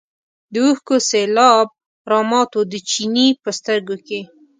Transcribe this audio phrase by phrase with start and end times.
[0.53, 1.67] د اوښکو سېلاب
[2.11, 4.21] رامات و د چیني په سترګو کې.